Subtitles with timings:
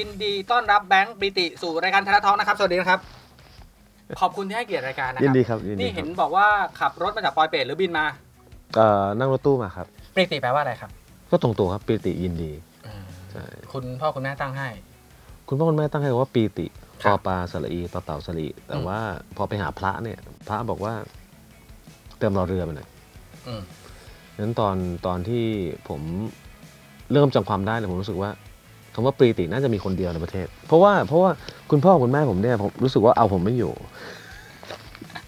[0.00, 3.00] ยินดีต้อนรับแบงค์ปริติสู่รายการไทยรัฐทอล์กนะครับ สวัสดีนะครับ
[4.20, 6.46] ขอบคุณที่ให้เกียรติรายการนะครัยินดีครับยินดีนี่ครัเห็บนบอกว่า
[6.80, 8.06] ขับรถมาจากปอยเปตหรือบินมา
[8.76, 10.90] เอ่อนั่งรถตู้มาครับปริติแปลว่าอะไรครับ
[11.30, 12.52] ก็ตรงตัวครับปีติยินดี
[13.32, 14.68] ใช่ คุณพ่อคุณแม่ตั้งให้
[15.48, 16.66] คุณพ่อคุณแม่ตั้งให้ว่าปีติ
[17.02, 18.98] คปรับอปลาสระอีต่อเต่าสระอีแต่อืม ว่า
[19.36, 20.92] พอไปหาพระเนี่ย พระบอกว่า
[22.18, 22.88] เติมรอเรือไปหน่อย
[23.48, 23.62] อืม
[24.38, 25.44] นั้นตอนตอนที่
[25.88, 26.00] ผม
[27.12, 28.30] เริ่มจำความได้เนี่ยผมรู้สึกว่า
[28.94, 31.30] คำว่าปีติน่าจะมีคนเดียวในประเทศ เพราะว่าเพราะว่า
[31.70, 33.72] คุณพ่อคุณแม่ผมเนี่ยผมรู้สึกว่าเอาผมไม่อยู่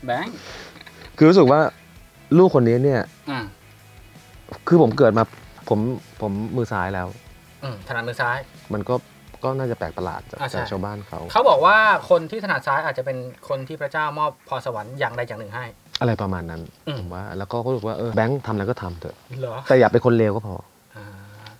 [0.06, 0.34] แบงค์
[1.16, 1.60] คือรู้สึกว่า
[2.38, 3.44] ลูกคนนี้เนี่ย อืม
[4.68, 5.24] คือผมเกิดมา
[5.68, 5.78] ผม
[6.22, 7.06] ผมมือซ้ายแล้ว
[7.64, 8.38] อืมถนัดมือซ้าย
[8.72, 8.94] มันก็
[9.44, 11.76] ก็น่าจะแปลกประหลาดจากอ่าใช่ จากชาวบ้านเขา เขาบอกว่า
[12.10, 13.16] คนที่ถนัดซ้ายอาจจะเป็น
[13.48, 15.64] คนที่พระเจ้ามอบพรสวรรค์อย่างใดอย่างหนึ่งให้
[16.00, 20.54] อะไรประมาณนั้นอืม ผมว่า แล้วก็เขาบอกว่าเออแบงค์ทำอะไรก็ทำเถอะ เหรอแต่อย่าเป็นคนเลวก็พอ
[20.96, 21.04] อ่า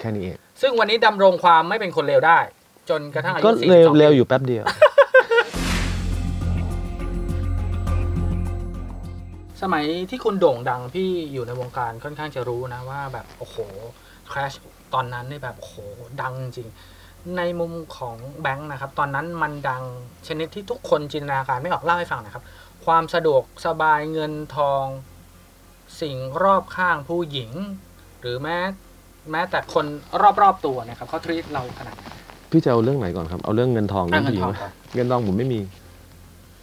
[0.01, 2.39] แค่นี้เอง ซึ่งวันนี้ดำรงความไม่เป็นคนเลวได้
[2.91, 4.65] จนกระทั่งอายุก็42เลวปีเลวอยู่แป๊บเดียว
[9.63, 13.57] สมัยที่คุณโด่งดังพี่อยู่ในวงการค่อนข้างจะรู้นะว่าแบบโอ้โห
[14.31, 14.55] คราช
[14.95, 15.77] ตอนนั้นนี่แบบโอ้โห
[16.23, 16.69] ดังจริง
[17.37, 19.83] ในมุมของแบงค์นะครับ ตอนนั้นมันดัง
[20.27, 22.45] ชนิดที่ทุกคนจินตนาการไม่ออกเล่าให้ฟังหนะครับ
[22.87, 24.85] ความสะดวกสบายเงินทอง
[26.01, 27.51] สิ่งรอบข้างผู้หญิง
[28.21, 28.59] หรือแม้
[29.31, 29.87] แม้แต่คน
[30.43, 32.05] รอบๆตัวนะครับเขาทรีตเราขนาดไหน
[32.51, 35.61] พี่จะเอาเรื่องไหนก่อนครับ เอาเรื่องเงินทองอะเรื่องผู้หญิงเงินทองไหมก่อน เงินทองผมไม่มี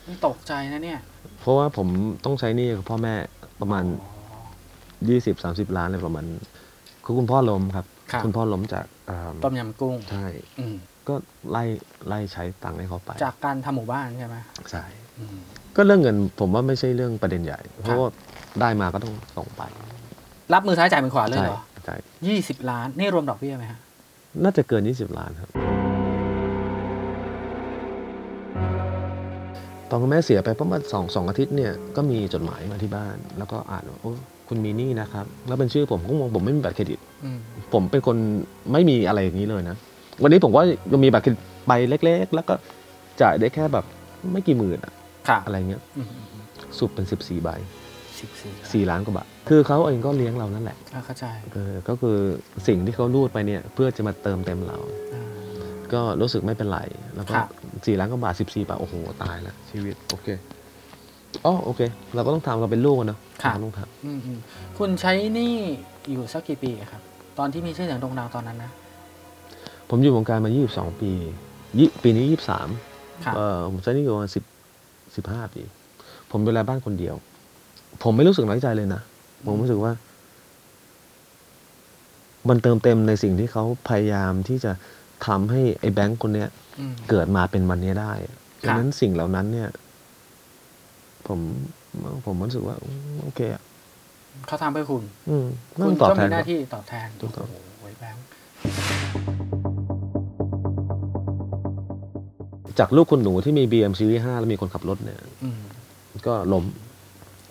[0.08, 1.00] นี่ตกใจนะเนี่ย
[1.42, 1.88] เพราะว่าผม
[2.26, 3.14] ต้องใช้หนี้กับพ่อแม่
[3.62, 3.86] ประมาณ
[5.06, 6.26] 20 30 ล้านอะไรประมาณ
[7.04, 10.26] คือคุณพ่อล้มครับ ครับณพ่อล้มจากอ่าต้มยำกุ้งใช่
[10.60, 10.76] อืม
[11.08, 11.14] ก็
[11.52, 11.64] ไล่
[12.08, 14.38] ไล่ใช้ตังค์ให้เขาไปจากการทำหมู่บ้านใช่ไหม
[14.72, 14.84] ใช่
[15.20, 15.38] อืม
[15.76, 18.10] ก็เรื่องเงินผมว่าไม่ใช่เรื่องประเด็นใหญ่ เพราะว่า
[18.62, 19.62] ได้มาก็ต้องส่งไป
[20.54, 23.80] รับมือซ้ายจ่ายมือขวาเลยใช่เหรอ ใช่ยี่สิบล้าน นี่รวมดอกเบี้ยไหมฮะ
[24.44, 25.50] น่าจะเกิน20ล้านครับ
[29.90, 34.14] ตอนคุณแม่เสียไปประมาณสองสองอาทิตย์เนี่ย ก็มีจดหมายมาที่บ้าน แล้วก็อ่านว่าโอ้
[34.48, 37.40] คุณมีหนี้นะครับ แล้วเป็นชื่อผมก็มองผมไม่มีบัตรเครดิตอืม
[37.74, 38.18] ผมเป็นคน
[38.72, 39.76] ไม่มีอะไรอย่างนี้เลยนะ
[40.24, 40.62] วันนี้ผมก็
[40.92, 42.54] ยังมีบัตรเครดิตใบเล็ก ๆ แล้วก็
[43.22, 43.86] จ่ายได้แค่แบบ
[44.32, 44.94] ไม่กี่หมื่นอะ
[45.30, 46.08] ค่ะอะไรเงี้ยอืม
[46.80, 47.79] สุดเป็น14ใบสิบ
[48.20, 48.30] สี่
[48.72, 52.18] สี่ล้านกว่าบาทคือเขาเองก็เลี้ยงเรานั่นแหละเข้าใจเออก็คือ
[52.68, 54.78] สิ่งที่เขารูดไปเนี่ยเพื่อจะมาเติมเต็มเรา
[55.14, 55.24] อ่า
[55.94, 56.80] ก็รู้สึกไม่เป็นไร
[57.16, 57.48] แล้วก็ครับ
[57.86, 60.28] สี่ล้านกว่าบาทสิบสี่บาทโอ้โหตายแล้วชีวิตโอเค
[61.46, 61.82] อ๋อโอเค
[62.16, 64.40] เราก็ต้องทำเราเป็นลูกกันเนอะค่ะ เราต้องทอืมอืม
[64.78, 65.56] คุณใช้หนี่
[66.12, 67.02] อยู่สักกี่ปีครับ
[67.38, 71.12] ตอนที่มีชื่อเสียงโด่งดังตอนนั้นนะำผมอยู่วงการมา 22 ปี
[71.80, 72.26] ยี่ปีนี้
[72.78, 74.32] 23ค่ะเออผมใช้หนี่อยู่ประมาณ
[74.92, 75.64] 10 15ปี
[76.32, 77.16] ผมดูแลบ้านคนเดียว
[78.04, 79.02] ผมไม่รู้สึกน้อยใจเลยนะ
[79.46, 79.92] ผมรู้สึกว่า
[82.50, 84.72] มันเติมเต็มในสิ่งที่เขาพยายามที่จะ
[85.28, 86.50] ทำให้ไอ้แบงค์คนเนี้ย
[86.80, 89.70] อืมเกิดมาเป็นวันนี้ได้ครับดังนั้นสิ่งเหล่านั้นเนี่ย
[91.28, 91.40] ผม
[92.26, 93.64] ผมรู้สึกว่าอืมโอเคอะ
[94.48, 95.46] เขาทำให้คุณอืม
[95.76, 98.24] ไม่คุต้ณองตอบก็แทมีนหคน้ารับที่ตอบแทนถูกต้องโอ้โหแบงค์
[102.80, 105.62] จากลูกคุณหนูที่มี BM Series 5 แล้วมีคนขับรถเนี่ยอืม
[106.28, 106.64] ก็ล้ม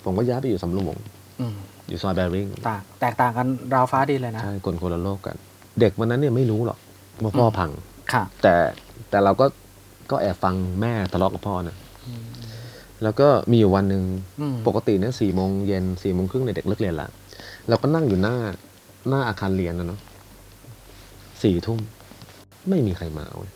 [0.09, 0.97] ผมก็ย้ายไปอยู่สำโรง
[1.41, 1.55] อืม
[1.89, 5.37] อยู่ซอยแบริ่งต่างแตกต่างกันราวฟ้าดินเลยนะ ใช่คนคนละโลกกัน
[5.81, 6.79] เด็กวันนั้นเนี่ยไม่รู้หรอก
[7.23, 7.71] ว่าพ่อพัง
[8.13, 8.55] ค่ะ แต่
[9.11, 9.47] แต่เราก็
[10.11, 11.77] ก็แอบฟังแม่ทะเลาะกับพ่อนะ
[12.07, 12.23] อืม
[13.03, 14.03] แล้วก็มีอยู่วันหนึ่ง
[14.41, 17.09] อืมปกติเนี่ยสี่โมงเย็นสี่โมงครึ่งในยเด็กเลิกเรียนละ
[17.69, 18.37] เราก็นั่งอยู่หน้า
[19.09, 20.01] หน้าอาคารเรียนนะเนาะ
[21.43, 21.81] สี่ทุ่ม
[22.69, 23.51] ไม่มีใครมาเว้ย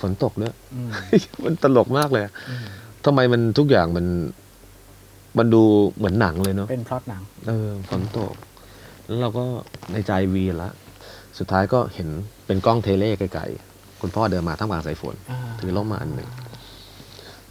[0.00, 0.88] ฝนตกด้วยอืม
[1.44, 2.64] มันตลกมากเลยอะอืม
[3.04, 4.06] ทำไมมันทุกอย่างมัน
[5.38, 5.62] มันดู
[5.96, 8.34] เหมือนหนังเลยเนาะเป็นพล็อตหนัง เออฝนตก
[9.06, 9.44] แล้วเราก็
[9.92, 10.70] ในใจวีนละ
[11.38, 12.08] สุดท้ายก็เห็น
[12.46, 16.28] เป็นกล้อง tele ไกลๆคุณพ่อเดินมาท่ามกลางสายฝน อ่า ถือร่มมาอันหนึ่ง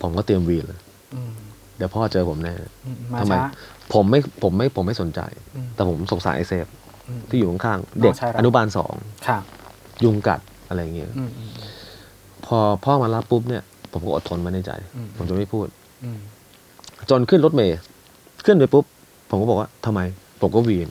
[0.02, 0.80] ผมก็เตรียมวีนเลย
[1.16, 1.32] อืม
[1.78, 2.54] เดี๋ยวพ่อเจอผมแน่
[2.86, 3.46] อืมมาทำไม ช้า
[3.94, 5.22] ผมไม่ผมไม่ผมไม่สนใจ
[5.56, 6.66] อืม แต่ผมสงสารไอเซฟ
[7.08, 8.94] อืม ที่อยู่ข้างๆเด็กน้องชายเรา อนุบาลสอง
[9.28, 9.40] ค่ะ
[10.04, 11.52] ยุงกัดอะไรอย่างเงี้ยอืมอืม
[12.46, 15.68] พอพ่อมารับปุ๊บเนี่ย ผมก็อดทนมาในใจ อืม ผมจะไม่พูด
[16.04, 16.20] อืม
[17.10, 17.78] จนขึ้นรถเมย์
[18.46, 18.86] ขึ้นไปปุ๊บ
[19.30, 20.00] ผมก็บอกว่าทำไม
[20.42, 20.90] ผมก็วีน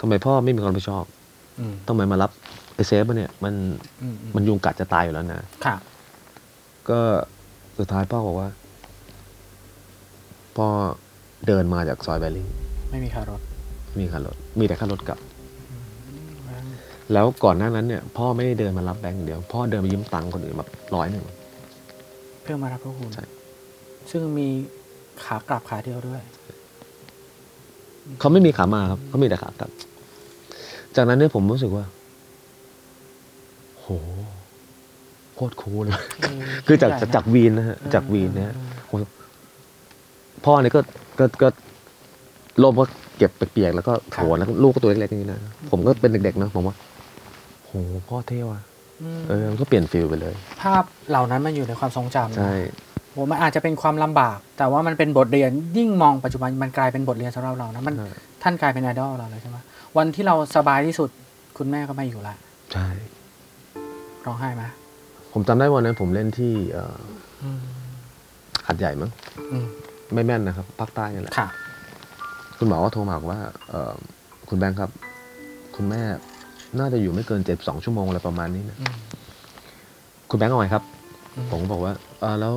[0.00, 1.04] ทำไมพ่อไม่มีความรับผิดชอบ
[1.60, 2.30] อืมทำไมมารับ
[2.74, 3.54] ไอเซฟมาเนี่ย มัน
[4.02, 5.76] อืมอืมมันยุงกัดจะตายอยู่แล้วนะค่ะ
[6.88, 7.00] ก็
[7.78, 8.48] สุดท้ายพ่อบอกว่า
[10.56, 10.68] พ่อ
[11.46, 12.46] เดินมาจากซอยแบริ่ง
[12.90, 13.40] ไม่มีค่ารถ
[13.98, 15.18] มีค่ารถ มีแต่ค่ารถกลับ
[17.12, 21.24] แล้วก่อนหน้านั้นเนี่ย พ่อไม่ได้เดินมารับแบงค์อย่างเดียว พ่อเดินไปยืมตังค์คนอื่นมาร้อยหนึ่ง
[22.42, 23.24] เพื่อมารับพระคุณใช่
[24.10, 24.48] ซึ่งมี
[25.24, 26.22] ขากลับขาเดียวด้วย
[28.18, 29.70] เขาไม่มีขามาครับเขามีแต่ขากลับ
[30.96, 31.84] จากนั้นเนี่ยผมรู้สึกว่า
[33.80, 33.86] โห
[35.34, 36.00] โคตรคูลเลย
[36.66, 38.54] คือจากจากจากวีนนะฮะจากวีนนะฮะ
[38.86, 38.92] โห
[40.44, 40.80] พ่อเนี่ยก็
[41.18, 41.48] ก็ก็
[42.62, 42.84] ลมก็
[43.18, 45.40] เก็บเปียกๆแล้วก็โถแล้วก็ลูกก็ตัวเล็กๆอย่างนี้นะ
[45.70, 46.76] ผมก็เป็นเด็กๆนะผมว่า
[47.66, 47.72] โห
[48.08, 48.60] พ่อเท่ว่ะ
[49.18, 52.54] มเออมันก็เปลี่ยนฟิลไปเลย ภาพเหล่านั้นมันอยู่ในความทรงจำนะใช่
[53.18, 58.08] โหมันอาจจะเป็นความลำบาก แต่ว่ามันเป็นบทเรียนยิ่งมองปัจจุบันมันกลายเป็นบทเรียนสำหรับเรานะมันใช่
[58.42, 59.56] ท่านกลายเป็นไอดอลเราเลยใช่ไหม
[59.96, 61.10] วันที่เราสบายที่สุด
[61.58, 62.34] คุณแม่ก็ไม่อยู่ละ
[62.72, 62.86] ใช่
[64.26, 64.64] ร้องไห้ไหม
[65.32, 66.98] ผมจำได้วันนั้นผมเล่นที่เอ่อ
[67.42, 67.62] อืม
[68.66, 69.10] หัดใหญ่มั้ง
[69.52, 69.66] อืม
[70.14, 71.48] ไม่แม่นนะครับภาคใต้นี่แหละค่ะ
[72.58, 73.92] คุณหมอก็โทรมาบอกว่าเอ่อ
[74.48, 74.90] คุณแบงค์ครับ
[75.76, 76.02] คุณแม่
[76.78, 78.94] น่าจะอยู่ไม่เกินเจ็ดสองชั่วโมงอะไรประมาณนี้นะอืม
[80.30, 80.82] คุณแบงค์เอาไงครับ
[81.34, 82.54] อืมผมก็บอกว่าเออแล้ว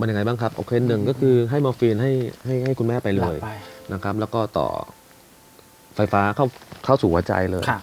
[0.00, 2.12] มันยังไงบ้างครับโอเคหนึ่งก็คือให้มอร์ฟีนให้
[2.44, 3.50] ให้ให้คุณแม่ไปหเลลับยไป
[3.92, 4.68] นะครับ แล้วก็ต่อ
[5.96, 6.46] ไฟฟ้าเข้า
[6.84, 7.78] เข้าสู่หัวใจเลยค่ะ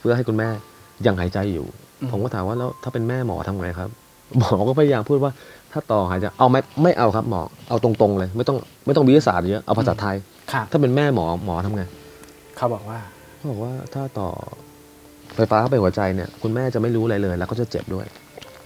[0.00, 0.48] เพื่อให้คุณแม่
[1.06, 1.66] ยังหายใจอยู่
[2.00, 3.90] อืม ผมก็ถามว่าแล้วถ้าเป็นแม่หมอทำไงครับ
[4.38, 5.32] หมอก็พยายามพูดว่า
[5.72, 8.56] ถ้าต่อหายใจเอาไหมไม่เอาครับหมอเอาตรงๆเลย ไม่ต้อง
[8.86, 10.16] ไม่ต้องวิทยาศาสตร์เยอะเอาภาษาไทย
[10.52, 11.82] ค่ะถ้าเป็นแม่หมอหมอทำไง
[12.56, 12.98] เขาบอกว่า
[13.36, 14.28] เขาบอกว่าถ้าต่อ
[15.36, 18.06] ไฟฟ้าเข้าไปหัวใจเนี่ย คุณแม่จะไม่รู้อะไรเลย แล้วก็จะเจ็บด้วย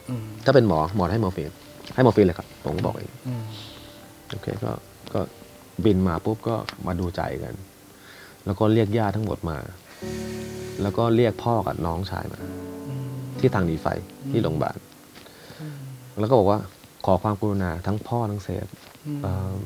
[0.09, 1.51] อืม ถ้าเป็นหมอหมอให้มอร์ฟีน
[1.95, 3.45] ให้มอร์ฟีนเลยครับผมก็บอกเองอืม
[4.31, 4.73] โอเคก็
[5.15, 5.21] ก็
[5.85, 6.57] บินมาปุ๊บก็
[6.87, 7.55] มาดูใจกัน
[8.47, 9.57] แล้วก็เรียกญาติทั้งหมดมา
[10.83, 12.39] แล้วก็เรียกพ่อกับน้องชายมา
[12.89, 13.09] อืม
[13.39, 13.87] ที่ทางหนีไฟ
[14.31, 14.77] ที่โรงพยาบาล
[15.61, 15.77] อืม
[16.21, 16.59] แล้วก็บอกว่า
[17.07, 18.67] ขอความกรุณาทั้งพ่อทั้งเซฟ
[19.07, 19.63] อืมเอิ่ม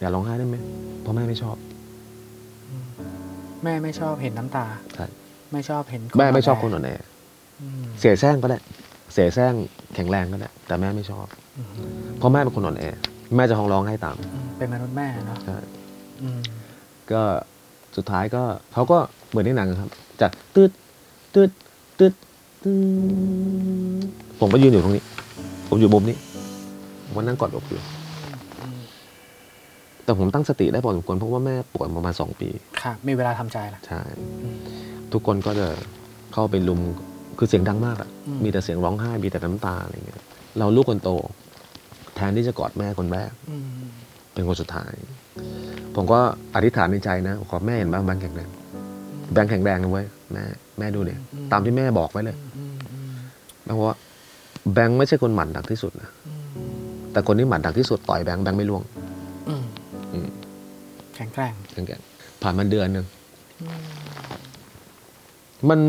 [0.00, 0.56] อย่าร้องไห้ได้ไหม
[1.02, 1.56] เพราะแม่ไม่ชอบ
[3.64, 5.06] แม่ไม่ชอบเห็นน้ำตาใช่
[5.52, 6.90] ไม่ชอบเห็นแม่ไม่ชอบคนอ่อ่อนแอ
[7.60, 8.58] อืมเสียแซงก็ได้
[9.12, 9.54] เสียแซง
[9.94, 11.26] แข็งแรงก็ได้แต่แม่ไม่ชอบ
[11.58, 11.68] อืม
[12.18, 12.84] เพราะแม่เป็นคนอ่อนแอ
[13.36, 15.56] แม่จะห้องร้องไห้ตามอืมเป็นมนุษย์แม่เนาะใช่
[16.22, 16.40] อืม
[17.12, 17.22] ก็
[17.96, 18.42] สุดท้ายก็
[18.72, 18.98] เขาก็
[19.30, 19.90] เหมือนในหนังอะครับ
[20.20, 20.70] จากตืด
[21.34, 21.50] ตืด
[21.98, 22.12] ตืด
[22.64, 22.72] ตื
[24.02, 24.04] ด
[24.40, 25.04] ผมก็ยืนอยู่ตรงนี้
[25.68, 26.16] ผมอยู่มุมนี้
[27.04, 27.80] ผมก็นั่งกอดอกอยู่
[28.60, 28.80] อืม
[30.04, 32.48] แต่ผมตั้งสติได้พอสมควรเพราะว่าแม่ป่วยประมาณสองปี
[32.82, 34.00] ค่ะ มีเวลาทำใจละใช่
[34.42, 34.58] อืม
[35.12, 35.68] ทุกคนก็จะ
[36.34, 36.80] เข้าไปลุม
[37.42, 40.22] คือเสียงดังมากอะอืมมีแต่เสียงร้องไห้ มีแต่น้ำตาอะไรเงี้ย
[40.58, 41.10] เราลูกคนโต
[42.14, 43.64] แทนที่จะกอดแม่คนแรกอืม
[44.32, 44.92] เป็นคนสุดท้าย
[45.94, 46.18] ผมก็
[46.54, 48.48] อธิษฐานในใจนะ ขอแม่เห็นบ้างแบงค์แข็งแรง
[49.32, 50.44] แบงค์แข็งแรงนะเว้ยแม่
[50.78, 51.18] แม่ดูเนี่ย
[51.52, 53.12] ตามที่แม่บอกไว้เลยอืมอืม
[53.64, 53.98] แบงค์บอกว่า
[54.72, 56.72] แบงค์ไม่ใช่คนหมัดหนักที่สุดนะอืม
[57.12, 58.82] แต่คนที่หมัดหนักที่สุดต่อยแบงค์แบงค์ไม่ร่วง
[59.48, 59.64] อืม
[60.12, 60.28] อืม
[61.14, 62.00] แข็งแกร่งแข็งแกร่ง
[62.42, 63.06] ผ่านมาเดือนหนึ่ง
[63.60, 63.82] อืม
[65.68, 65.80] มัน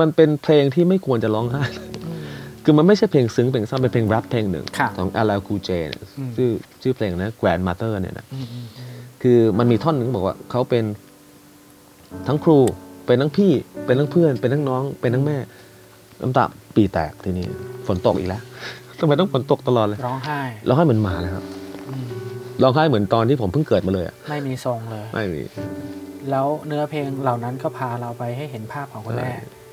[0.00, 1.62] มันเป็นเพลงที่ไม่ควรจะร้องไห้
[2.06, 2.24] อืม
[2.64, 6.50] คือมันไม่ใช่เพลงซึ้งเพลงเศร้าเป็นเพลงแร็ปเพลงหนึ่งค่ะของ LL Cool J เนี่ยอืมชื่อ
[6.82, 8.88] ชื่อเพลงนะ Grand Mother เนี่ยนะอืมอืมอืม
[9.22, 10.84] คือมันมีท่อนหนึ่งบอกว่าเขาเป็น
[12.28, 12.58] ทั้งครู
[13.06, 13.52] เป็นทั้งพี่
[13.86, 15.36] เป็นทั้งเพื่อน เป็นทั้งน้อง เป็นทั้งแม่
[16.20, 16.44] น้ำตา
[16.76, 17.46] ปีแตกทีนี้
[17.86, 18.42] ฝนตกอีกแล้ว
[18.98, 21.44] ทำไมต้องฝนตกตลอดเลยร้องไห้ร้องไห้เหมือนหมาเลยครับ
[21.88, 22.06] อืม
[22.62, 25.42] ร้องไห้เหมือนตอนที่ผมเพิ่งเกิดมาเลยอะไม่มีทรงเลย ไม่มี
[26.30, 29.63] แล้วเนื้อเพลงเหล่านั้นก็พาเราไปให้เห็นภาพของคุณแม่ใช่คุณ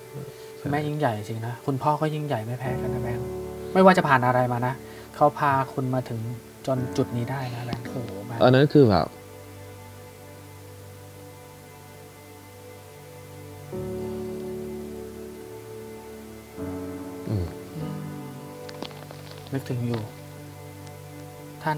[0.69, 3.27] แม่ยิ่งใหญ่จริงนะ คุณพ่อก็ยิ่งใหญ่ไม่แพ้กันนะแบงค์
[3.73, 4.73] ไม่ว่าจะผ่านอะไรมานะ
[5.15, 6.19] เขาพาคุณมาถึง
[6.67, 9.07] จนจุดนี้ได้นะแบงค์โอ้โหแบงค์อันนั้นคือแบบ
[17.29, 17.45] อืม
[19.53, 20.01] นึกถึงอยู่
[21.63, 21.77] ท่าน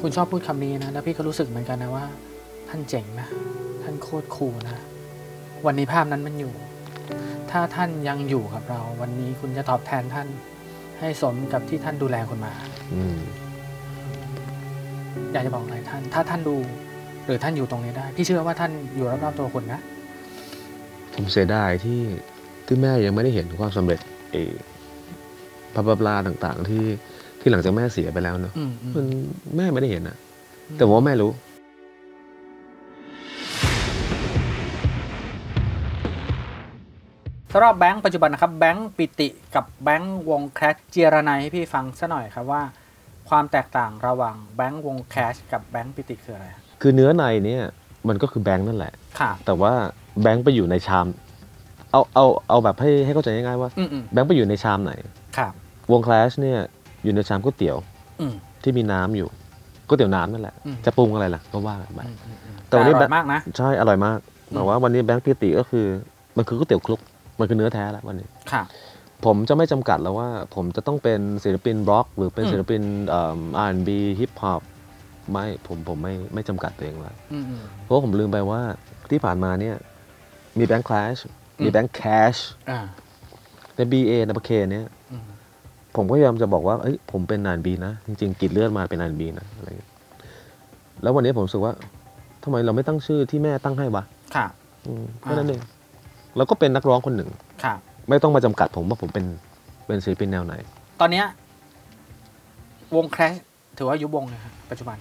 [0.00, 2.04] คุณชอบพูดคำนี้นะ แล้วพี่ก็รู้สึกเหมือนกันนะว่า
[2.68, 3.28] ท่านเจ๋งนะ
[3.82, 4.78] ท่านโคตรคูลนะ
[5.66, 6.52] วันนี้ภาพนั้นมันอยู่
[7.56, 10.28] ถ้าท่านยังอยู่กับเรา วันนี้คุณจะตอบแทนท่าน
[11.00, 12.52] ให้สมกับที่ท่านดูแลคุณมา
[12.94, 13.18] อืม
[15.32, 16.56] อยากจะบอกอะไรท่าน ถ้าท่านดู
[17.26, 19.80] หรือท่านอยู่ตรงนี้ได้ พี่เชื่อว่าท่านอยู่รอบๆตัวคุณนะ
[21.14, 22.00] ผมเสียดายที่
[22.66, 24.00] ที่แม่ยังไม่ได้เห็นความสำเร็จ
[24.32, 24.52] เออ
[25.74, 26.84] บลาบลาบลาต่างๆ ที่
[27.40, 29.06] ที่หลังจากแม่เสียไปแล้วเนอะอืมอืม มัน
[29.56, 30.16] แม่ไม่ได้เห็นนะ
[30.76, 31.30] แต่ผมว่าแม่รู้
[37.56, 42.62] สำหรับแบงค์ปัจจุบันนะครับแบงค์ปรีติกับแบงค์วงแคลชเจียระไนให้พี่ฟังซะหน่อยครับว่า
[43.28, 46.46] ความแตกต่างระหว่างแบงค์วงแคลชกับแบงค์ปรีติคืออะไร
[46.80, 47.62] คือเนื้อในเนี่ย
[48.08, 49.72] มันก็คือแบงค์นั่นแหละ ค่ะ แต่ว่า
[50.22, 51.06] แบงค์ไปอยู่ในชาม
[51.92, 54.92] เอาเอาเอาแบบให้ให้เข้าใจง่ายๆว่า อืมอืมแบงค์ไปอยู่ในชามไหน
[55.38, 55.48] ค่ะ
[55.92, 56.58] วงแคลชเนี่ย
[57.04, 57.76] อยู่ในชามก๋วยเตี๋ยว
[58.20, 59.28] อืม ที่มีน้ำอยู่
[59.86, 64.18] ก๋วยเตี๋ยวน้ำนั่นแหละ อืม จะปรุงอะไรล่ะก็ว่ากันไป อืมอืมอืมแต่แต่วันนี้แบบอร่อยมากนะ ใช่อร่อยมาก
[64.50, 65.86] อืมแต่ว่าวันนี้แบงค์พิติก็คือ
[66.36, 67.00] มันคือก๋วยเตี๋ยวคลุก
[67.38, 68.62] มันคือเนื้อแท้แล้ววันนี้ ค่ะ
[69.24, 74.62] ผมจะไม่จำกัดแล้วว่า ผมจะต้องเป็นศิลปินบล็อก หรือเป็นอืม ศิลปินอ่า R&B ฮิปฮอป
[75.32, 78.60] ไม่ผมผมไม่ไม่จำกัดตัวเองแล้วอืมอืม เพราะว่าผมลืมไปว่า
[79.10, 79.76] ที่ผ่านมาเนี่ย
[80.58, 81.16] มีแบงค์คลาช
[81.62, 82.36] มีอืม แบงค์แคช
[82.70, 82.80] อ่า
[83.76, 85.24] ใน BA ในบเคเนี่ยอืม
[85.96, 89.90] ผมก็พยายามจะบอกว่าเอ้ยผมเป็นนานบีนะ จริงๆกรีดเลือดมาเป็นนานบีนะอะไรอย่างเงี้ย
[91.02, 91.72] แล้ววันนี้ผมรู้สึกว่า
[92.44, 94.04] ทำไมเราไม่ตั้งชื่อที่แม่ตั้งให้วะ
[94.36, 94.46] ค่ะ
[94.86, 95.60] อืมแค่นั้นเอง
[96.36, 97.30] แล้วก็เป็นนักร้องคนหนึ่ง
[97.64, 97.74] ค่ะ
[98.08, 99.24] ไม่ต้องมาจำกัดผมว่าผมเป็น
[99.86, 100.54] เป็นศิลปินแนวไหน
[101.00, 101.26] ตอนเนี้ย
[102.96, 103.34] วงแคลช
[103.78, 104.96] ถือว่ายุบวงเลยครับปัจจุบัน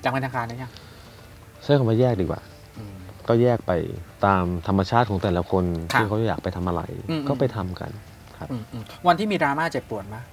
[0.00, 0.72] อย่างเป็นทางการหรือยัง
[1.62, 2.40] ใช้คำว่าแยกดีกว่า
[2.78, 2.94] อืม
[3.28, 3.72] ก็แยกไป
[4.26, 7.90] ตามธรรมชาติของแต่ละคนครับที่เขาอยากไปทำอะไร อืม ก็ไปทำกัน
[8.50, 10.24] อืมอืมวันที่มีดราม่าเจ็บปวดมาก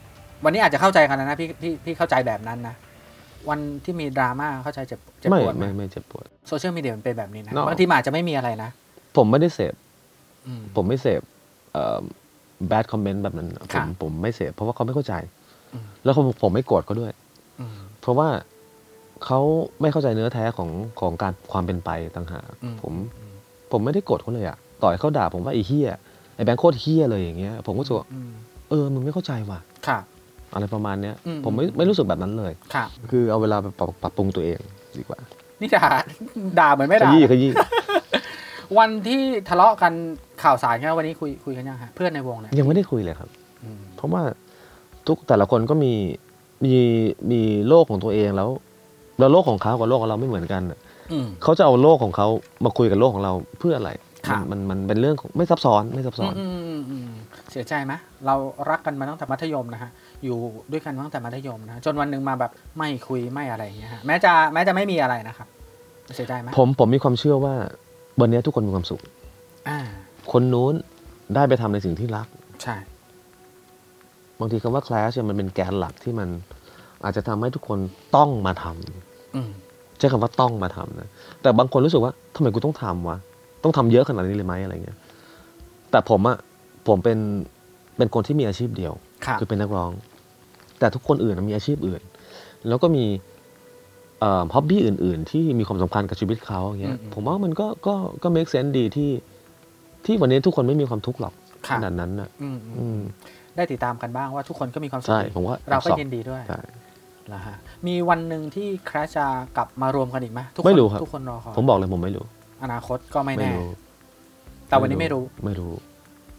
[0.43, 2.75] วันนี้อาจจะเข้าใจกันนะนะพี่พี่พี่เข้าใจแบบนั้นนะ
[3.50, 8.69] วันที่มีดราม่าเข้าใจเจ็บเจ็บไม่ปวดไหมไม่ไม่เจ็บปวด โซเชียลมีเดียมันเป็นแบบนี้นะ No บางทีมันอาจจะไม่มีอะไรนะ
[9.18, 9.74] ผมไม่ได้เสพ
[10.48, 11.22] อืมผมไม่เสพ
[11.74, 12.00] เอ่อ
[12.72, 15.13] bad comment แบบนั้นผค่ะมผมไม่เสพเพราะว่าเขาไม่เข้าใจ
[15.74, 17.12] อืมแล้วผมผมไม่โกรธเขาด้วย
[17.60, 18.28] อืมเพราะว่า
[19.25, 19.39] เขา
[19.82, 23.34] ไม่เข้าใจเนื้อแท้ของของการความเป็นไปต่างหากอืมผมอืม
[23.72, 25.89] ผมไม่ได้โกรธเขาเลยอะต่อยเขาด่าผมว่าไอ้เฮีย
[26.36, 28.32] ไอ้แบงค์โคตรเฮียเลยอย่างเงี้ย ผมก็รู้สึกว่าอืม
[28.70, 30.00] เออมึงไม่เข้าใจว่ะค่ะ
[30.54, 34.60] อะไรประมาณเนี้ยอืมผมไม่ไม่รู้สึกแบบนั้นเลยค่ะคือเอาเวลาไปปรับปรับปรุงตัวเอง
[34.98, 35.20] ดีกว่า
[35.62, 35.86] นี่ด่า
[36.60, 37.51] ด่าเหมือนไม่ขด่ายี้ขยี้
[38.77, 39.93] วันที่ทะเลาะกัน
[40.43, 43.29] ข่าวสารกันวันนี้คุยคุยกันยังฮะเพื่อนในวงเนี่ยยังไม่ได้คุยเลยครับ
[43.63, 44.21] อืมเพราะว่า
[45.07, 45.93] ทุกแต่ละคนก็มี
[46.65, 46.75] มี
[47.31, 48.49] มีโลกของตัวเองแล้ว
[49.19, 50.79] แล้วโลกของเขากับโลกของเราไม่เหมือนกันอะ
[51.11, 52.27] อืมเขาจะเอาโลกของเขา
[52.65, 53.91] มาคุยกับโลกของเราเพื่ออะไร
[54.27, 57.09] ครับมันมันมันเป็นเรื่องของไม่ซับซ้อนไม่ซับซ้อนอืมอืมอืม
[57.51, 57.93] เสียใจไหม
[58.25, 58.35] เรา
[58.69, 59.91] รักกันมาตั้งแต่มัธยมนะฮะ
[60.23, 60.38] อยู่
[60.71, 65.47] ด้วยกันมาตั้งแต่มัธยมนะจนวันหนึ่งมาแบบไม่คุยไม่อะไรอย่างเงี้ยฮะแม้จะแม้จะไม่มีอะไรนะครับ
[66.15, 67.55] เสียใจไหมผมผมมีความเชื่อว่า
[68.20, 69.01] วันนี้ทุกคนมีความสุข
[69.70, 69.80] อ่า
[70.32, 70.74] คนนู้น
[71.36, 72.28] ได้ไปทำในสิ่งที่รัก
[72.63, 72.75] ใช่
[74.39, 76.30] บางทีคำว่า clash เนี่ยมันเป็นแกนหลักที่มัน
[77.04, 77.80] อาจจะทำให้ทุกคน
[78.16, 79.51] ต้องมาทำอืม
[79.98, 81.10] ใช้คำว่าต้องมาทำนะ
[81.42, 83.18] แต่บางคนรู้สึกว่าทำไมกูต้องทำวะ
[83.63, 84.98] ต้องทำเยอะขนาดนี้เลยไหมอะไรเงี้ย
[85.92, 86.38] แต่ผมอะ
[86.88, 87.18] ผมเป็น
[87.98, 88.94] เป็นคนที่มีอาชีพเดียว
[89.25, 89.92] ครับคือเป็นนักร้อง
[90.80, 92.01] แต่ทุกคนอื่นมีอาชีพอื่น
[92.68, 93.28] แล้วก็มีเอ่อ
[94.53, 99.11] ฮ็อบบี้อื่น ๆ ที่มีความสำคัญกับชีวิตเขาอย่างเงี้ยอืมผมว่ามันก็ก็ก็ make sense ดีที่
[100.05, 101.33] ที่วันนี้ทุกคนไม่มีความทุกข์หรอก
[101.67, 103.01] ครัขบนาดนั้นนะอืมอือืมม
[103.55, 106.59] ได้ติดตามกันบ้างว่าทุกคนก็มีความสุขใช่ดีผมว่าเราก็สองยินดีด้วยใช่
[107.33, 107.55] นะฮะ
[107.88, 109.25] มีวันหนึ่งที่แครชจะ
[109.57, 112.25] กลับมารวมกันอีกไหมทุกคนไม่รู้ครับ ทุกคนรอคอยผมบอกเลยผมไม่รู้
[112.63, 113.69] อนาคตก็ไม่ไม่แน่ รู้
[114.67, 115.71] แต่วันนี้ไม่รู้ไม่รู้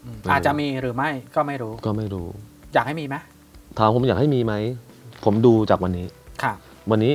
[0.03, 2.27] อืมไม่รู้ อาจจะมีหรือไม่ก็ไม่รู้ ก็ไม่รู้
[2.73, 3.15] อยากให้มีไหม
[3.77, 4.53] ถามผมอยากให้มีไหม
[5.25, 6.07] ผมดูจากวันนี้
[6.43, 6.53] ค่ะ
[6.91, 7.13] วันนี้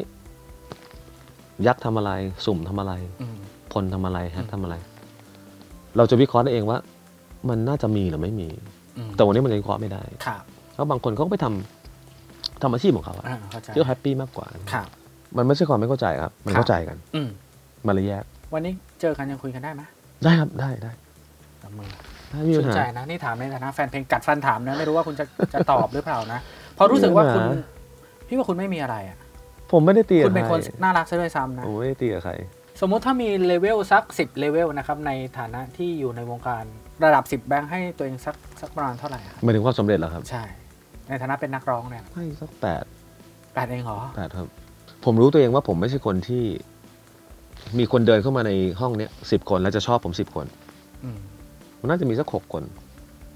[1.67, 2.11] ยักษ์ทำอะไร
[2.47, 3.37] สุ่มทำอะไรอืม
[3.73, 4.75] พลทำอะไรแฮอืทมทำอะไร
[5.97, 6.79] เราจะวิเคราะห์ได้เองว่า
[7.49, 8.49] มันน่าจะมีหรือไม่มี
[8.99, 14.87] อืมแต่วันนี้มันยังวิเคราะห์ไม่ได้ครับเพราะบางคนเขาก็ไปทำทำอาชีพของเขาอะอ่าเข้าใจที่เขาแฮปปี้มากกว่า ครับ
[15.37, 17.29] มันไม่ใช่ความไม่เข้าใจครับ มันครับ เข้าใจกันอืม
[17.87, 19.83] มันเลยแยกวันนี้เจอกันยังคุยกันได้ไหม
[20.25, 20.93] ได้ครับได้ได้
[21.63, 21.89] กับมือ
[22.31, 26.39] ได้ไม่มีสปัญนหา ใจนะนี่ถามในฐานะแฟนเพลงกัดฟันถามนะไม่รู้ว่าคุณจะจะตอบหรือเปล่านะ
[26.75, 27.75] เพราะรู้สึกว่าคุณไม่มีปัญหา
[28.29, 29.17] พี่ว่าคุณไม่มีอะไรอะ
[29.73, 32.33] ผมไม่ได้ตีคุกับณเป็นใคครนน่ารักซะด้วยซ้ำนะ ผมไม่ได้ตีกับใคร
[32.81, 36.65] สมมุติถ้ามีเลเวลสักสิบเลเวลนะครับ ในฐานะที่อยู่ในวงการ
[37.05, 40.45] ระดับสิบแบงค์ให้ตัวเองสักสักประมาณเท่าไหร่ครับหมายถึงความสำเร็จเหรอครับ ใช่
[41.09, 42.85] ในฐานะเป็นนักร้องเนี่ยให้สักแปด
[43.55, 44.47] แปดเองเหรอแปดครับ
[45.05, 46.45] ผมรู้ตัวเองว่าผมไม่ใช่คนที่
[47.79, 50.47] มีคนเดินเข้ามาในห้องเนี้ยสิบคนแล้วจะชอบผมสิบคน
[51.05, 51.19] อืม
[51.81, 52.63] มันน่าจะมีสักหกคน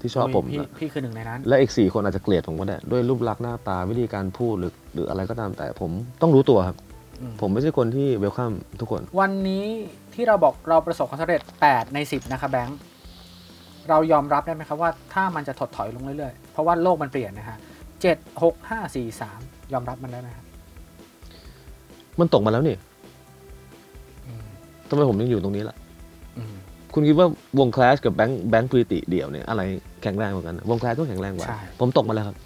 [0.01, 5.91] ที่ชอบผมพี่นะพี่คือหนึ่งในนั้น และอีกสี่คนอาจจะเกลียดผมก็ได้ ด้วยรูปลักษณ์หน้าตาวิธีการพูดหรือหรืออะไรก็ตามแต่ผม
[6.21, 6.77] ต้องรู้ตัวครับ
[7.21, 9.65] อืม ผมไม่ใช่คนที่เวลคัมทุกคน วันนี้
[10.13, 12.79] ที่เราบอกเราประสบความสำเร็จ 8 ใน 10 นะครับแบงค์
[13.89, 17.57] เรายอมรับได้ไหมครับว่าถ้ามันจะถดถอยลงเรื่อยๆ เพราะว่าโลกมันเปลี่ยนนะฮะ
[18.01, 19.39] เจ็ดหกห้าสี่สาม
[19.73, 20.45] ยอมรับมันได้ไหมครับ
[22.19, 22.75] มันตกมาแล้วนี่
[24.27, 24.45] อืม
[24.89, 25.75] ทำไมผมยังอยู่ตรงนี้ล่ะ
[26.37, 26.55] อืม
[26.93, 27.27] คุณคิดว่า
[27.59, 29.61] วงคลาสกับแบงค์แบงค์พรีติเดี่ยวเนี่ยอะไร
[30.03, 32.37] แข็งแรงกว่ากัน วงคลาสต้องแข็งแรงกว่า ใช่ ผมตกมาแล้วครับ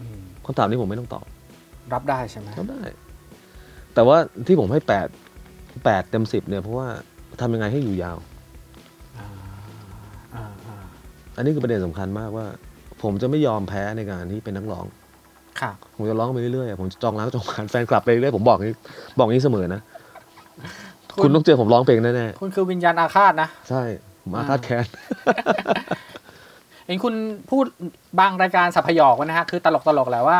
[0.00, 1.24] อืมคำถามนี้ผมไม่ต้องตอบ
[1.92, 2.82] รับได้ใช่ไหมทำได้
[3.94, 4.16] แต่ว่า
[4.46, 5.06] ที่ผมให้แปด
[5.84, 6.88] แปดเต็มสิบเนี่ยเพราะว่า
[7.40, 8.16] ทำยังไงให้อยู่ยาว
[9.18, 9.26] อ่า
[10.34, 10.76] อ่าอ่า
[11.36, 12.46] อันนี้คือประเด็นสำคัญมากว่า
[13.02, 14.86] ผมจะไม่ยอมแพ้ในการที่เป็นนักร้อง
[15.60, 18.76] ค่ะผมจะร้องไปเรื่อยๆผมจะจองร้านจองผ่านแฟนคลับไปเรื่อยๆผมบอกอย่างนี้
[19.18, 19.80] บอกอย่างนี้เสมอนะ
[21.22, 23.82] คุณต้องเจอผมร้องเพลงแน่คุณคือวิญญาณอาฆาตนะ ๆ ใช่
[24.22, 24.84] ผมอาฆาตแค้น
[26.86, 27.14] เห็นคุณ
[27.50, 27.64] พูด
[28.20, 30.38] บางรายการสัพยอกไว้นะฮะ คือตลกตลกๆแหละว่า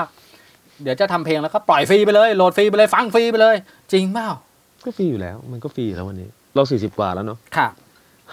[0.82, 3.56] เดี๋ยวจะทำเพลงแล้วก็ปล่อยฟรีไปเลย โหลดฟรีไปเลย ฟังฟรีไปเลย
[3.92, 4.28] จริงเปล่า
[4.84, 7.68] ก็ฟรีอยู่แล้ว มันก็ฟรีอยู่แล้ววันนี้ เราสี่สิบกว่าแล้วเนาะค่ะ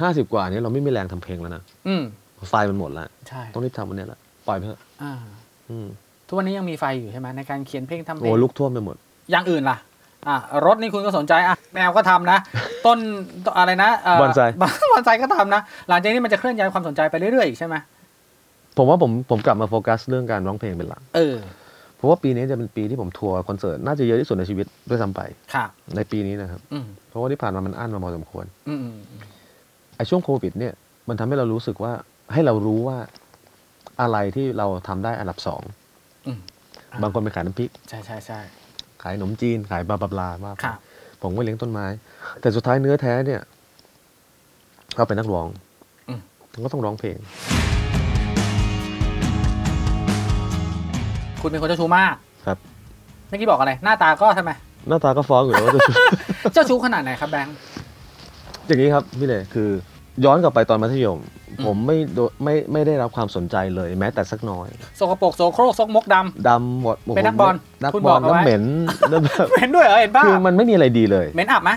[0.02, 2.04] ห้าสิบกว่านี้เราไม่มีแรงทำเพลงแล้วนะอืม
[2.50, 5.14] ไฟมันหมดแล้วใช่ต้องรีบทำวันนี้แหละปล่อยไปเถอะอ่า
[5.70, 5.88] อืม
[6.28, 8.96] ทุกวันนี้ยังมีไฟอยู่ใช่ไหมในการเขียนเพลงทำเพลโอ้งลุกท่วมไปหมด
[9.32, 9.78] อย่างอื่นล่ะ
[10.28, 12.38] อ่ารถนี่คุณก็สนใจอะแมวก็ทำนะ
[12.86, 12.98] ต้น
[13.58, 14.64] อะไรนะบอนไซบ
[14.96, 17.76] อนไซก็ทำนะ หลังจากนี้มันจะเคลื่อนย้ายความสนใจไปเรื่อยๆอีกใช่ไหม
[18.78, 21.36] ผมว่าผมผมกลับมาโฟกัสเรื่องการร้องเพลงเป็นหลักเออ
[21.96, 25.22] เพราะว่าปีนี้จะเป็นปีที่ผมทัวร์คอนเสิร์ตน่าจะเยอะที่สุดในชีวิตด้วยซ้ำไป
[25.54, 25.66] ค่ะ
[25.96, 28.96] ในปีนี้นะครับอืมเพราะว่าที่ผ่านมามันอั้นมาพอสมควรอืมอืม
[29.96, 30.74] ไอ้ช่วงโควิด เนี่ย
[31.10, 31.94] มันทำให้เรารู้สึกว่า
[32.34, 32.98] ให้เรารู้ว่า
[34.02, 35.62] อะไรที่เราทำได้อันดับสอง
[36.28, 36.40] อืม
[36.92, 38.40] อะบางคนไปขายน้ำพริก ใช่ใช่ใช่
[39.08, 40.76] ขายขนมจีนขายบลาบลาบลาว่าไปค่ะ
[41.22, 41.86] ผมก็เลี้ยงต้นไม้
[42.42, 43.42] แต่สุดท้ายเนื้อแท้เนี่ย
[44.96, 45.48] เราเป็นนักร้อง
[46.08, 46.20] อืม
[46.66, 47.18] ก็ต้องร้องเพลง
[51.42, 52.58] คุณเป็นคนเจ้าชู้มากครับ
[53.28, 54.52] เมื่อกี้บอกอะไร หน้าตาก็ทำไม
[54.88, 55.82] หน้าตาก็ฟ้องอยู่แล้วว่าจะ
[56.54, 57.56] เจ้าชู้ขนาดไหนครับแบงค์
[58.68, 59.70] อย่างนี้ครับพี่เลยคือ
[60.26, 64.68] ย้อนกลับไปตอนมัธยมอืม ผมไม่โดไม่ไม่ได้รับความสนใจเลยแม้แต่สักน้อย
[65.00, 66.16] สกปรกโสโครกซกมกด
[66.48, 68.64] ดำหมดโโหเป็นนักบอลนักคุณบบออลกเอาแล้วไว้ เหม็น
[69.10, 71.72] แล้วแบบำเห็นด้วยเหรอเห็นป่ะคือมันไม่มีอะไรดีเลย เหม็นอับไหม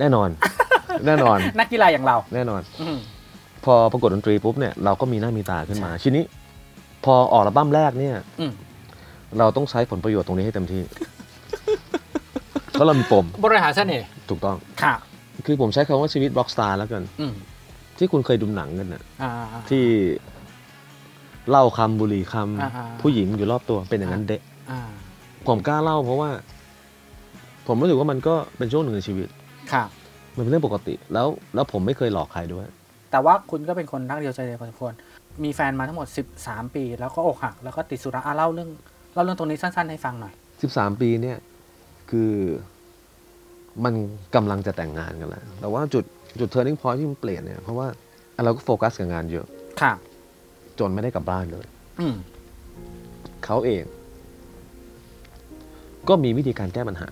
[0.00, 0.28] แน่นอน
[1.06, 2.98] แน่นอนนักกีฬาอย่างเราแน่นอน อืม
[3.64, 6.24] พอประกวดดนตรีปุ๊บเนี่ยเราก็มีหน้ามีตาขึ้นมา ทีนี้
[7.04, 8.52] พอออกอัลบั้มแรกเนี่ยอืม
[9.38, 10.82] เราต้องใช้ผลประโยชน์ตรงนี้ให้เต็มที่
[12.72, 14.94] เพราะเรามีปมบริหารเสน่ห์ถูกต้อง ค่ะ
[15.46, 17.32] คือผมใช้คำว่าชีวิตร็อกสตาร์แล้วกัน อืม
[18.00, 19.30] ที่คุณเคยดูหนังกันน่ะอ่า
[19.70, 19.84] ที่
[21.48, 24.80] เหล่าคำบุหรี่คอ่าๆำผู้หญิงอยู่รอบตัวเป็นอย่างนั้นเดะอ่า
[25.46, 26.30] ผมกล้าเล่าเพราะว่า
[27.66, 29.28] ผมรู้สึกว่ามันก็เป็นช่วงหนึ่งในชีวิต
[29.72, 29.84] ค่ะ
[30.36, 32.66] มันเป็นเรื่องปกติ แล้วแล้วผมไม่เคยหลอกใครด้วย
[33.10, 34.92] แต่ว่าคุณก็เป็นคนรักเดียวใจเดียวพอสมควร
[35.44, 36.08] มีแฟนมาทั้งหมด
[36.42, 38.70] 13 ปี แล้วก็อกหัก แล้วก็ติดสุราอะเล่าเรื่อง
[39.14, 40.32] เล่าเรื่องตรงนี้สั้นๆให้ฟังหน่อย
[40.66, 41.38] 13 ปีเนี่ย
[42.10, 42.32] คือ
[43.84, 43.94] มัน
[44.34, 46.04] กำลังจะแต่งงานกันแล้วแต่ว่าจุด
[46.40, 47.86] จุด turning point ที่มันเปลี่ยนเนี่ยเพราะว่า
[48.44, 49.46] เราก็โฟกัสกับงานเยอะ
[49.82, 49.92] ค่ะ
[50.78, 51.66] จนไม่ได้กลับบ้านเลย
[52.00, 52.14] อืม
[53.44, 53.84] เขาเอง
[56.08, 57.08] ก็มีวิธีการแก้ปัญหา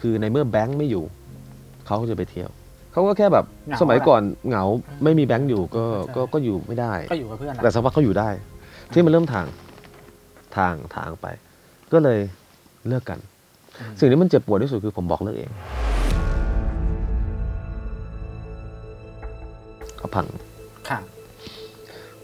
[0.00, 1.04] คือในเมื่อแบงค์ไม่อยู่
[1.86, 2.50] เขาก็จะไปเที่ยว
[2.92, 4.64] เขาก็แค่แบบเหงาสมัยแหละก่อนเหงา
[5.04, 8.28] ไม่มีแบงค์อยู่ก็ใช่ก็ก็อยู่ไม่ได้ ก็อยู่กับเพื่อนแหละแต่สักพักเขาอยู่ได้
[8.92, 9.46] ที่มันเริ่มทาง
[10.56, 11.26] ทางทางไป
[11.92, 12.18] ก็เลย
[12.88, 13.18] เลิกกัน
[13.98, 15.50] สิ่งที่มันเจ็บปวดที่สุดคือผมบอกเลิกเอง
[19.98, 20.26] เขาพัง
[20.88, 20.98] ค่ะ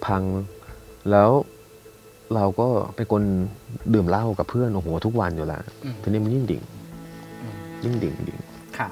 [0.07, 0.23] พัง
[1.11, 1.31] แล้ว
[2.35, 3.23] เราก็เป็นคน
[3.95, 6.63] ดื่มเหล้ากับเพื่อนโอ้โหทุกวันอยู่แล้วอืมทีนี้มันยิ่งดิ่ง
[7.43, 8.39] อืมยิ่งดิ่งดิ่ง
[8.79, 8.89] ค่ะ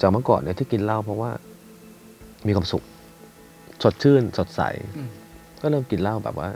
[0.00, 1.30] จากเมื่อก่อนเนี่ยที่กินเหล้าเพราะว่า
[2.46, 2.84] มีความสุข
[3.82, 4.60] สดชื่นสดใส
[4.96, 5.08] อืม
[5.60, 6.48] ก็เริ่มกินเหล้าแบบว่า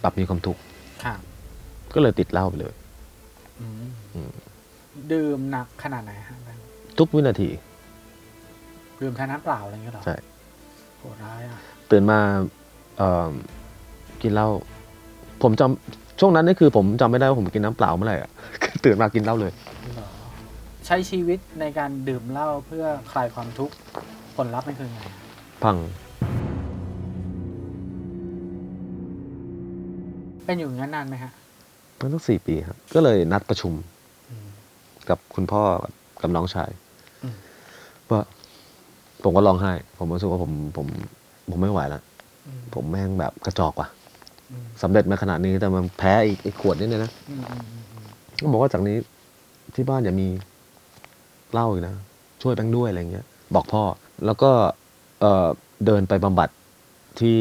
[0.00, 0.60] แบบมีความทุกข์
[1.04, 1.14] ค่ะ
[1.94, 2.83] ก็เลยติดเหล้าไปเลยอืมอืม
[5.12, 6.36] ดื่มหนักขนาดไหนฮะ
[6.98, 7.50] ทุกวินาที
[9.00, 10.16] ดื่มแทนน้ำเปล่าอะไรอย่างเงี้ยหรอใช่
[10.98, 11.58] โหดร้ายอะ
[11.90, 12.18] ตื่นมา
[12.98, 13.30] เอ่อ
[14.22, 14.48] กินเหล้า
[15.42, 18.30] ผมจำช่วงนั้นนี่คือผมจำไม่ได้ว่าผมกินน้ำเปล่าเมื่อไหร่อะ
[18.84, 19.52] ตื่นมากินเหล้าเลย
[19.94, 20.08] เหรอ
[20.86, 23.74] ใช้ชีวิตในการดื่มเหล้าเพื่อคลายความทุกข์
[24.36, 25.00] ผลลัพธ์มันคือไง
[25.64, 25.76] พัง
[30.44, 31.32] เป็นอยู่อย่างนั้นนานไหมฮะ
[32.04, 33.72] มันต้องสี่ปีครับ ก็เลยนัดประชุม
[34.30, 34.46] อืม
[35.08, 35.62] กับคุณพ่อ
[36.22, 36.70] กับน้องชาย
[37.22, 37.36] อืม
[38.10, 38.20] ว่า
[39.24, 40.86] ผมก็ร้องไห้ ผมรู้สึกว่าผมผม
[41.50, 42.02] ผมไม่ไหวแล้ว
[42.46, 43.88] อืมผมแม่งแบบกระจอกว่ะ
[44.50, 48.06] อืมสำเร็จมาขนาดนี้แต่มันแพ้อีกไอ้ขวดนี่เนี่ยนะอืมอืมอืมอืม
[48.40, 48.96] ก็บอกว่าจากนี้
[49.74, 50.28] ที่บ้านอย่ามี
[51.52, 51.94] เหล้าอีกนะ
[52.42, 53.82] ช่วยแบงค์ด้วยอะไรเงี้ย บอกพ่อ
[54.26, 54.50] แล้วก็
[55.20, 55.46] เอ่อ
[55.86, 56.48] เดินไปบำบัด
[57.20, 57.38] ที่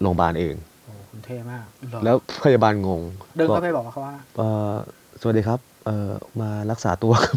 [0.00, 0.73] โรงพยาบาลเองโอ้
[1.14, 3.00] คุณเท่มากเหรอแล้วพยาบาลงง
[3.36, 4.72] เดินบอกเข้าไปบอกเขาว่าเอ่อ
[5.20, 7.36] สวัสดีครับ เอ่อมารักษาตัวครับ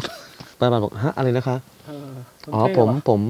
[0.58, 2.10] พยาบาลบอกฮะอะไรนะคะเออ
[2.44, 3.20] คุณอ๋อเท่ผมว่ะผม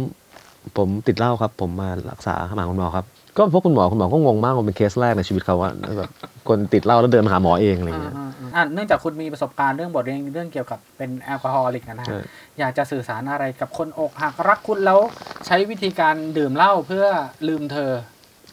[0.76, 3.04] ผมติดเหล้าครับ ผมมารักษาหาคุณหมอครับ
[3.38, 6.10] ก็พบคุณหมอคุณหมอก็งงมากว่าเป็นเคสแรกในชีวิตเขาอะแบบ
[6.48, 12.20] คนติดเหล้าแล้วเดินมาหาหมอเองอะไรเงี้ยอ่าอ่าอ่าอ่าเนื่องจากคุณมีประสบการณ์เรื่องบทเรียนเรื่องเกี่ยวกับเป็น alcoholic นะฮะใช่
[12.58, 14.98] อยากจะสื่อสารอะไรกับคนอกหักรักคุดแล้ว
[15.46, 17.06] ใช้วิธีการดื่มเหล้าเพื่อ
[17.48, 17.92] ลืมเธอ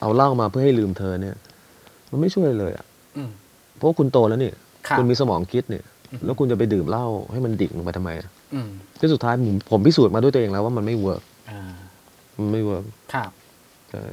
[0.01, 1.35] เอาเหล้ามาเพื่อให้ลืมเธอเนี่ย
[2.15, 2.85] มันไม่ช่วยเลยอะ
[3.17, 3.29] อืม
[3.75, 4.51] เพราะว่าคุณโตแล้วนี่
[4.87, 8.69] ครับคุณมีสมองคิดเนี่ยอืมแล้วคุณจะไปดื่มเหล้าให้มันดิ่งลงไปทำไมอะอืม
[9.01, 11.61] ที่สุดท้ายผมผมพิสูจน์มาด้วยตัวเองแล้วว่ามันไม่ work อ่า
[12.37, 13.31] มันไม่ workครับ
[13.89, 14.03] ใช่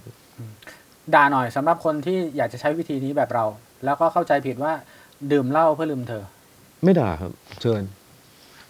[1.14, 3.44] ด่าหน่อยสำหรับคนที่อยากจะใช้วิธีนี้แบบเรา
[3.84, 4.72] แล้วก็เข้าใจผิดว่า
[5.32, 6.22] ดื่มเหล้าเพื่อลืมเธอ
[6.84, 7.82] ไม่ด่าครับ เชิญ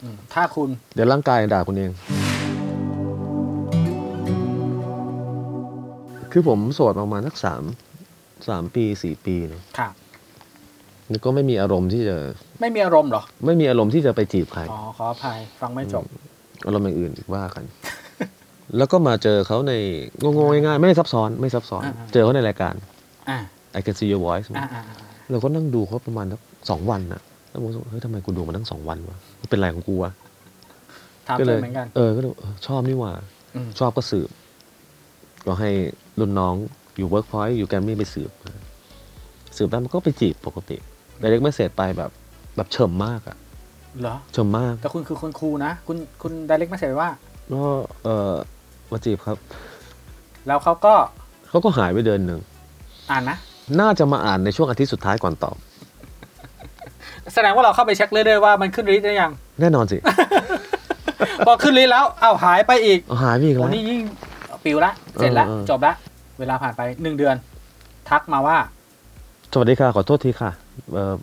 [0.02, 1.90] อืมถ้าคุณ เดี๋ยวร่างกายด่าคุณเอง
[6.32, 7.62] คือผมโสดประมาณสักสาม
[8.48, 9.92] สามปีสี่ปีเนอะครับ
[11.10, 12.16] แล้วก็ไม่มีอารมณ์ที่จะ
[12.60, 16.04] ไม่มีอารมณ์เหรอ ไม่มีอารมณ์ที่จะไปจีบใคร อ๋อ ขออภัย ฟังไม่จบ
[16.66, 17.64] อารมณ์อย่างอื่นอีกว่ากัน
[18.76, 19.72] แล้วก็มาเจอเขาใน
[20.20, 22.74] โง่ๆง่ายๆไม่ซับซ้อนไม่ซับซ้อน อ่าๆ เจอเขาในรายการ
[23.28, 23.38] อ่า
[23.78, 24.82] I can see your voice อ่าอ่า
[25.30, 30.12] เราก็นั่งดูเขาประมาณสักสองวันน่ะแล้วผมรู้สึกว่าเฮ้ยทำไมกูดูมาตั้งสองวันวะมันเป็นไรของกูวะ
[31.28, 33.12] ถามก็เจอเหมือนกัน เออก็เลยเออชอบนี่หว่า
[33.54, 34.28] อืมชอบก็สืบ
[35.46, 35.70] ก็ให้
[36.18, 36.54] รุ่นน้อง
[36.96, 38.30] อยู่เวิร์กพอยต์อยู่แกรมมี่ไปสืบ
[39.56, 40.76] สืบได้มันก็ไปจีบปกติ
[41.18, 42.10] direct message ไปแบบ
[42.56, 43.36] แบบเฉิ่มมากอะ
[44.00, 47.10] เหรอเฉิ่มมาก แต่คุณคือคน cool นะ คุณคุณ direct message ว่า
[47.52, 47.62] ก็
[48.04, 48.34] เออ
[48.92, 49.36] มาจีบครับ
[50.46, 50.94] แล้วเขาก็
[51.48, 52.40] เขาก็หายไปเดือนหนึ่ง
[53.10, 53.36] อ่านนะ
[53.80, 55.56] น่าจะมาอ่านในช่วงอาทิตย์สุดท้ายก่อนตอบ
[57.34, 59.98] แสดงว่าเราเข้าไปเช็คเรื่อยๆว่ามันขึ้น read หรือยัง แน่นอนสิ
[61.46, 64.00] พอขึ้น read แล้วอ้าวหายไปอีกอ้าวหายไปอีกโอ้แล้วนี่ยิ่ง
[64.64, 65.94] ปลิวละ เสร็จละเออเออจบละ
[66.42, 67.36] เวลาผ่านไปหนึ่งเดือน
[68.10, 68.56] ทักมาว่า
[69.52, 70.50] สวัสดีค่ะ ขอโทษทีค่ะ
[70.92, 71.14] เอ่อ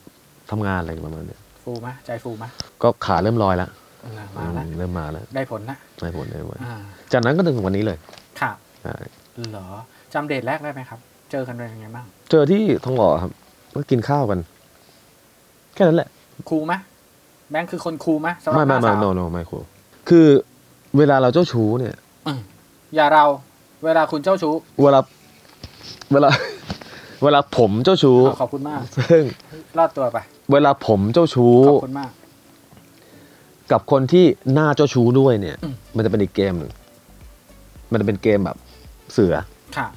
[0.52, 2.46] ทำงานอะไรประมาณเนี้ยฟูไหมใจฟูไหม
[2.82, 3.70] ก็ขาเริ่มลอยแล้ว
[4.04, 6.76] เออมาละอืมเริ่มมาแล้วได้ผลละไม่ผลเลยวันอ่า
[7.14, 7.98] จากนั้นก็ถึงวันนี้เลย
[8.42, 8.52] ค่ะ
[8.84, 8.96] ใช่
[9.52, 9.68] เหรอ
[10.14, 11.00] จำเดทแรกได้ไหมครับ
[11.32, 13.32] เจอกันเป็นยังไงบ้าง เจอที่ทองหล่อครับ
[13.76, 14.40] ก็กินข้าวกัน
[15.74, 16.10] แค่นั้นแหละ
[16.50, 16.74] ครูไหม
[17.52, 19.60] แบงค์คือคนครูไหมสำหรับไม่ไม่หไม่น้าสาวโนโนไม่ครู
[20.10, 20.28] คือ
[20.98, 21.96] เวลาเราเจ้าชู้เนี่ย
[22.28, 22.40] อืม
[22.96, 23.26] อย่าเรา
[23.84, 25.00] เวลาคุณเจ้าชู้เวลา
[26.12, 26.30] เวลา
[27.24, 29.24] เวลาผมเจ้าชู้เอาขอบคุณมากซึ่ง
[29.78, 30.18] รอดตัวไป
[30.52, 32.12] เวลาผมเจ้าชู้ ขอบคุณมาก
[33.72, 36.72] กับคนที่หน้าเจ้าชู้ด้วยเนี่ยอืมมันจะเป็นอีกเกมหนึ่ง
[37.92, 38.58] มันจะเป็นเกมแบบ
[39.14, 39.36] เสือ
[39.78, 39.88] ค่ะ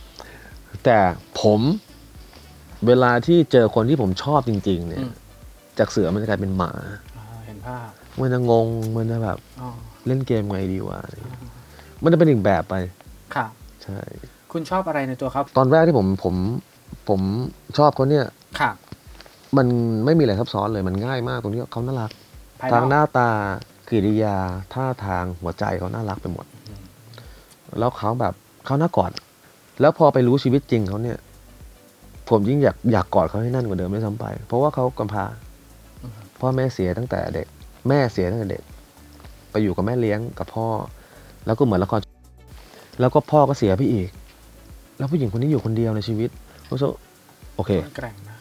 [0.85, 0.99] แต่
[1.41, 1.61] ผม
[2.87, 5.13] เวลาที่เจอคนที่ผมชอบจริง ๆ เนี่อืยม
[5.79, 6.73] จากเสือมันจะกลายเป็นหมา
[7.17, 7.89] อ่าเห็นภาพ
[8.21, 9.69] มันจะงง มันจะแบบอ๋อ
[10.07, 11.41] เล่นเกมไงดีวะอะไรอย่างเงี้ย
[12.03, 12.75] มันจะเป็นอีกแบบไป
[13.35, 13.47] ค่ะ
[13.85, 14.01] ใช่
[14.53, 16.35] คุณชอบอะไรในตัวเขาตอนแรกที่ผมผม
[17.09, 17.21] ผม
[17.79, 18.27] ชอบเขาเนี่ย
[18.61, 18.71] ค่ะ
[19.57, 19.67] มัน
[20.05, 22.11] ไม่มีอะไรซับซ้อนเลยมันง่ายมากตรงที่เขาน่ารัก
[22.61, 23.31] ภายนทางอกหน้าตา
[23.89, 24.37] กิริยา
[24.75, 26.47] ท่าทางหัวใจเขาน่ารักไปหมด
[27.79, 28.35] แล้วเขาแบบ
[28.67, 29.11] เขาน่ากอด
[29.81, 31.19] แล้วพอไปรู้ชีวิตจริงเขาเนี่ย
[32.29, 35.25] ผมยิ่งอยากอยากกอดเขาให้แนั่นกว่าเดิมไม่ซ้ำไป เพราะว่าเขากำพร้า
[36.41, 37.47] พ่อแม่เสียตั้งแต่เด็ก
[37.89, 38.63] แม่เสียตั้งแต่เด็ก
[39.51, 40.69] ไปอยู่กับแม่เลี้ยงกับพ่อ
[41.47, 42.01] แล้วก็เหมือนละคร
[43.01, 44.09] แล้วก็พ่อก็เสียไปอีก
[44.99, 46.31] แล้วผู้หญิงคนนี้อยู่คนเดียวในชีวิต
[46.69, 46.85] ก็โซ
[47.57, 48.39] โอเค แกร่งนะ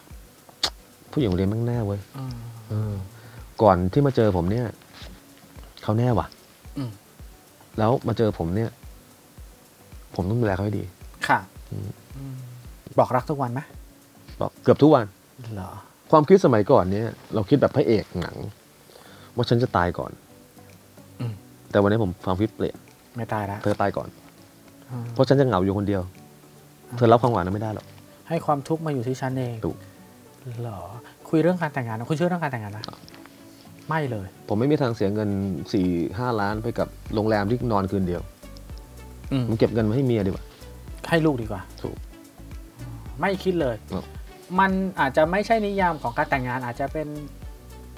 [1.11, 2.35] ผู้หญิงคนนี้แม่งแน่เว้ยอืม
[2.69, 2.93] เออ
[3.61, 4.65] ก่อนที่มาเจอผมเนี่ย
[5.83, 6.27] เขาแน่ว่ะ
[6.77, 6.91] อืม
[7.77, 8.69] แล้วมาเจอผมเนี่ย
[10.15, 10.83] ผมต้องดูแลเขาให้ดี
[11.27, 11.39] ค่ะ
[11.71, 12.35] อืม อืม
[12.99, 13.61] บอกรักทุกวันไหม
[14.39, 15.05] บอกเกือบทุกวัน
[15.55, 15.71] เหรอ
[16.11, 18.35] ความคิดสมัยก่อนเนี่ย เราคิดแบบพระเอกหนัง
[19.35, 20.11] ว่าฉันจะตายก่อน
[21.21, 21.33] อืม
[21.71, 22.77] แต่วันนี้ผมความคิดเปลี่ยน
[23.15, 24.20] ไม่ตายแล้วเธอตายก่อนอืม
[25.13, 26.01] เพราะฉันจะเหงาอยู่คนเดียว
[26.97, 27.85] เธอรับความหวานนั้นไม่ได้หรอก
[28.29, 29.77] ให้ความทุกข์มาอยู่ที่ฉันเองถูก
[30.61, 30.79] เหรอ
[31.29, 32.83] คุยเรื่องการแต่งงานนะคุณเชื่อเรื่องการแต่งงานนะ
[33.89, 35.29] ไม่เลย ผมไม่มีทางเสียเงิน
[35.73, 38.21] สี่ห้าล้านไปกับโรงแรมที่นอนคืนเดียว
[39.31, 40.43] อืมผมเก็บเงินมาให้เมียดีกว่า
[41.09, 41.95] ให้ลูกดีกว่า ถูก
[43.19, 44.05] ไม่คิดเลย ครับ
[44.59, 47.07] มันอาจจะไม่ใช่นิยามของการแต่งงานอาจจะเป็น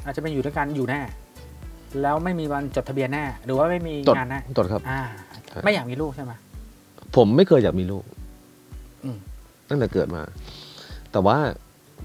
[0.05, 0.99] อาจจะเป็นอยู่ด้วยกันอยู่แน่
[2.01, 5.01] แล้วไม่มีวันจดทะเบียนแน่ หรือว่าไม่มีจดงานแน่จดครับ อ่า
[5.47, 6.33] ใช่ ไม่อยากมีลูกใช่ไหม
[7.15, 8.03] ผมไม่เคยอยากมีลูก
[9.03, 9.17] อืม
[9.69, 10.21] ตั้งแต่เกิดมา
[11.11, 11.37] แต่ว่า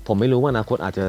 [0.07, 1.07] ผมไม่รู้ว่าอนาคตอาจจะ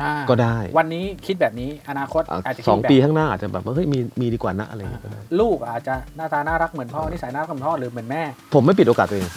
[0.00, 8.22] อ่าก็ได้ วันนี้คิดแบบนี้อนาคตอะอาจจะคิดสองแบบปีข้างหน้าอาจจะแบบว่าเฮ้ยมีมีดีกว่านะอะไรอย่างเงี้ยก็ได้ลูกอาจจะหน้าตาน่ารักเหมือนพ่อนิสัยน่ารักเหมือนพ่อหรือเหมือนแม่
[8.54, 9.28] ผมไม่ปิดโอกาสตัวเอง